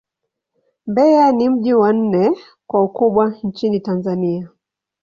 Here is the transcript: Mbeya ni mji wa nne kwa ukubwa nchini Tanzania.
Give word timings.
Mbeya 0.87 1.31
ni 1.31 1.49
mji 1.49 1.73
wa 1.73 1.93
nne 1.93 2.37
kwa 2.67 2.83
ukubwa 2.83 3.33
nchini 3.43 3.79
Tanzania. 3.79 4.49